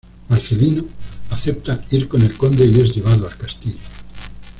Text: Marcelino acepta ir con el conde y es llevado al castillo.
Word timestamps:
Marcelino 0.29 0.83
acepta 1.29 1.85
ir 1.91 2.07
con 2.07 2.23
el 2.23 2.35
conde 2.35 2.65
y 2.65 2.79
es 2.79 2.95
llevado 2.95 3.29
al 3.29 3.37
castillo. 3.37 3.77